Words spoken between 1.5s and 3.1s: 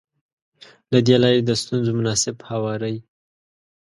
ستونزو مناسب هواری.